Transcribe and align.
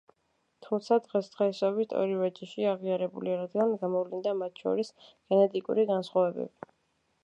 თუმცა 0.67 0.95
დღესდღეობით 1.07 1.93
ორივე 1.99 2.31
ჯიში 2.39 2.67
აღიარებულია, 2.71 3.37
რადგან 3.43 3.77
გამოვლინდა 3.85 4.37
მათ 4.43 4.67
შორის 4.67 4.93
გენეტიკური 5.07 5.91
განსხვავებები. 5.97 6.73